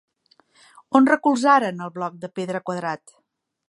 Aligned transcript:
On 0.99 1.11
recolzaren 1.11 1.87
el 1.89 1.95
bloc 2.01 2.19
de 2.25 2.35
pedra 2.41 2.67
quadrat? 2.71 3.19